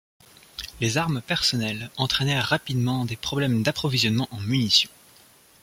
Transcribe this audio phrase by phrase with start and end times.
[0.79, 4.89] Les armes personnelles entraînèrent rapidement des problèmes d'approvisionnement en munitions.